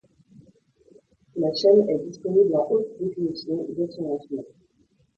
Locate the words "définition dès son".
2.99-4.01